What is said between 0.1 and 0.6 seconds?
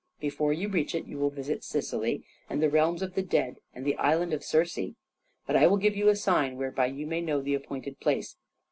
Before